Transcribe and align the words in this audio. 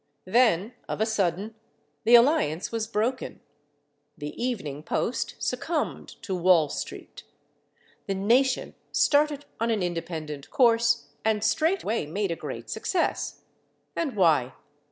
Then, 0.25 0.73
of 0.89 0.99
a 0.99 1.05
sudden, 1.05 1.53
the 2.05 2.15
alliance 2.15 2.71
was 2.71 2.87
broken, 2.87 3.39
the 4.17 4.33
Evening 4.43 4.81
Post 4.81 5.35
succumbed 5.37 6.19
to 6.23 6.33
Wall 6.35 6.69
Street, 6.69 7.21
the 8.07 8.15
Nation 8.15 8.73
started 8.91 9.45
on 9.59 9.69
an 9.69 9.83
independent 9.83 10.49
course—and 10.49 11.43
straightway 11.43 12.07
made 12.07 12.31
a 12.31 12.35
great 12.35 12.67
success. 12.71 13.41
And 13.95 14.15
why? 14.15 14.53